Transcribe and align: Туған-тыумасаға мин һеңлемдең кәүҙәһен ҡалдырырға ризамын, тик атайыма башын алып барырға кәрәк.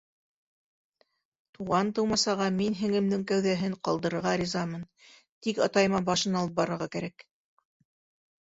Туған-тыумасаға 1.57 2.47
мин 2.55 2.77
һеңлемдең 2.79 3.25
кәүҙәһен 3.33 3.75
ҡалдырырға 3.89 4.33
ризамын, 4.43 4.89
тик 5.49 5.63
атайыма 5.69 6.03
башын 6.11 6.41
алып 6.41 6.57
барырға 6.63 6.89
кәрәк. 6.97 7.29